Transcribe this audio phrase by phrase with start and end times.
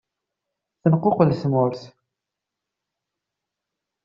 [0.81, 1.81] Tenquqel tmurt.